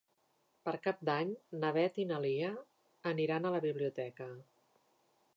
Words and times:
Per 0.67 0.71
Cap 0.85 1.01
d'Any 1.09 1.33
na 1.63 1.69
Beth 1.75 1.99
i 2.03 2.05
na 2.11 2.17
Lia 2.23 2.49
aniran 3.11 3.45
a 3.45 3.51
la 3.57 3.61
biblioteca. 3.67 4.27